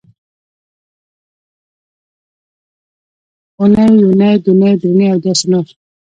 اونۍ 3.59 3.85
یونۍ 4.01 4.33
دونۍ 4.43 4.73
درېنۍ 4.81 5.07
او 5.11 5.17
داسې 5.23 5.45
نور 5.51 5.65